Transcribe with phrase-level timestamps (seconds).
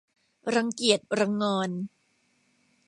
[0.55, 1.69] รังเกียจรังงอน